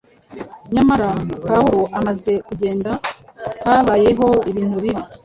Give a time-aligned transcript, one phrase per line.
[0.73, 1.09] Nyamara
[1.47, 2.91] Pawulo amaze kugenda,
[3.65, 5.01] habayeho ibintu bibi;